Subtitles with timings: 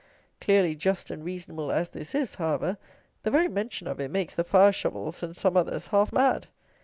[0.39, 2.75] Clearly just and reasonable as this is, however,
[3.21, 6.47] the very mention of it makes the FIRE SHOVELS, and some others, half mad.